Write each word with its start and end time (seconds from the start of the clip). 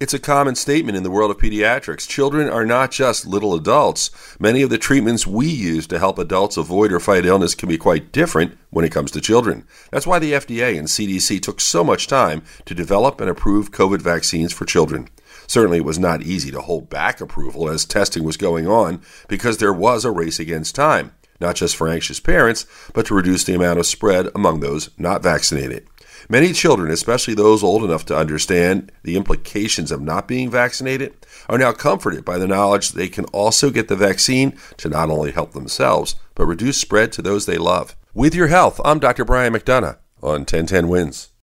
It's 0.00 0.12
a 0.12 0.18
common 0.18 0.56
statement 0.56 0.96
in 0.96 1.04
the 1.04 1.10
world 1.10 1.30
of 1.30 1.38
pediatrics. 1.38 2.08
Children 2.08 2.50
are 2.50 2.66
not 2.66 2.90
just 2.90 3.26
little 3.26 3.54
adults. 3.54 4.10
Many 4.40 4.62
of 4.62 4.70
the 4.70 4.76
treatments 4.76 5.24
we 5.24 5.46
use 5.46 5.86
to 5.86 6.00
help 6.00 6.18
adults 6.18 6.56
avoid 6.56 6.92
or 6.92 6.98
fight 6.98 7.24
illness 7.24 7.54
can 7.54 7.68
be 7.68 7.78
quite 7.78 8.10
different 8.10 8.58
when 8.70 8.84
it 8.84 8.90
comes 8.92 9.12
to 9.12 9.20
children. 9.20 9.64
That's 9.92 10.06
why 10.06 10.18
the 10.18 10.32
FDA 10.32 10.76
and 10.76 10.88
CDC 10.88 11.40
took 11.40 11.60
so 11.60 11.84
much 11.84 12.08
time 12.08 12.42
to 12.64 12.74
develop 12.74 13.20
and 13.20 13.30
approve 13.30 13.70
COVID 13.70 14.02
vaccines 14.02 14.52
for 14.52 14.64
children. 14.64 15.08
Certainly, 15.46 15.78
it 15.78 15.84
was 15.84 15.98
not 15.98 16.22
easy 16.22 16.50
to 16.50 16.60
hold 16.60 16.90
back 16.90 17.20
approval 17.20 17.68
as 17.68 17.84
testing 17.84 18.24
was 18.24 18.36
going 18.36 18.66
on 18.66 19.00
because 19.28 19.58
there 19.58 19.72
was 19.72 20.04
a 20.04 20.10
race 20.10 20.40
against 20.40 20.74
time, 20.74 21.12
not 21.40 21.54
just 21.54 21.76
for 21.76 21.88
anxious 21.88 22.18
parents, 22.18 22.66
but 22.94 23.06
to 23.06 23.14
reduce 23.14 23.44
the 23.44 23.54
amount 23.54 23.78
of 23.78 23.86
spread 23.86 24.28
among 24.34 24.60
those 24.60 24.90
not 24.98 25.22
vaccinated. 25.22 25.86
Many 26.28 26.52
children, 26.52 26.90
especially 26.90 27.34
those 27.34 27.62
old 27.62 27.84
enough 27.84 28.06
to 28.06 28.16
understand 28.16 28.92
the 29.02 29.16
implications 29.16 29.90
of 29.90 30.00
not 30.00 30.28
being 30.28 30.50
vaccinated, 30.50 31.14
are 31.48 31.58
now 31.58 31.72
comforted 31.72 32.24
by 32.24 32.38
the 32.38 32.46
knowledge 32.46 32.92
they 32.92 33.08
can 33.08 33.24
also 33.26 33.70
get 33.70 33.88
the 33.88 33.96
vaccine 33.96 34.56
to 34.78 34.88
not 34.88 35.10
only 35.10 35.32
help 35.32 35.52
themselves, 35.52 36.16
but 36.34 36.46
reduce 36.46 36.80
spread 36.80 37.12
to 37.12 37.22
those 37.22 37.46
they 37.46 37.58
love. 37.58 37.96
With 38.14 38.34
your 38.34 38.48
health, 38.48 38.80
I'm 38.84 39.00
Dr. 39.00 39.24
Brian 39.24 39.52
McDonough 39.52 39.98
on 40.22 40.40
1010 40.40 40.88
Wins. 40.88 41.33